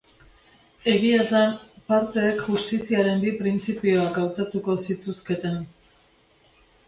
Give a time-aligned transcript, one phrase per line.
[0.93, 1.51] Egiatan,
[1.91, 5.63] parteek justiziaren bi printzipioak hautatuko zituzketen.